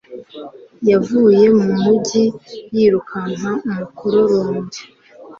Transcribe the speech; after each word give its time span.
Yavuye 0.89 1.43
mu 1.59 1.67
mujyi 1.81 2.23
yirukana 2.75 3.49
umukororombya 3.67 4.81